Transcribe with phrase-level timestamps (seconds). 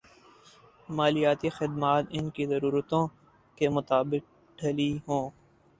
[0.89, 3.05] مالیاتی خدمات ان کی ضرورتوں
[3.57, 4.23] کے مطابق
[4.59, 5.29] ڈھلی ہوں